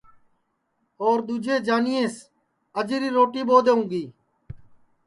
اور 1.01 1.17
دؔوجے 1.27 1.55
جانیئس 1.65 2.15
اجری 2.79 3.09
روٹی 3.17 3.41
ٻو 3.47 3.57
دؔونگی 3.65 4.03